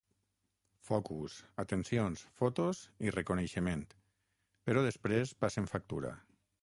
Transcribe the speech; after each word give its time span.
Focus, 0.87 1.35
atencions, 1.63 2.23
fotos 2.39 2.81
i 3.09 3.13
reconeixement, 3.17 3.85
però 4.71 4.85
després 4.89 5.35
passen 5.45 5.71
factura. 5.75 6.15